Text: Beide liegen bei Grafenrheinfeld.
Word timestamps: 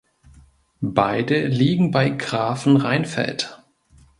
Beide 0.81 1.45
liegen 1.45 1.91
bei 1.91 2.09
Grafenrheinfeld. 2.09 3.61